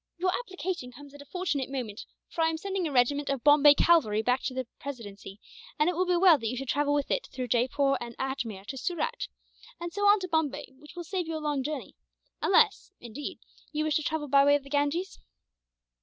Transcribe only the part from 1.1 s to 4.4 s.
at a fortunate moment, for I am sending a regiment of Bombay cavalry